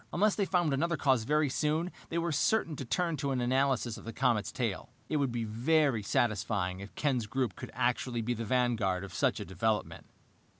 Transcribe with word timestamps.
Unless 0.11 0.33
they 0.33 0.45
found 0.45 0.73
another 0.73 0.97
cause 0.97 1.25
very 1.25 1.47
soon, 1.47 1.91
they 2.09 2.17
were 2.17 2.31
certain 2.31 2.75
to 2.75 2.83
turn 2.85 3.17
to 3.17 3.29
an 3.29 3.39
analysis 3.39 3.97
of 3.97 4.03
the 4.03 4.11
comet's 4.11 4.51
tail. 4.51 4.89
It 5.09 5.17
would 5.17 5.31
be 5.31 5.43
very 5.43 6.01
satisfying 6.01 6.79
if 6.79 6.95
Ken's 6.95 7.27
group 7.27 7.55
could 7.55 7.69
actually 7.75 8.21
be 8.23 8.31
in 8.31 8.39
the 8.39 8.45
vanguard 8.45 9.03
of 9.03 9.13
such 9.13 9.39
a 9.39 9.45
development. 9.45 10.07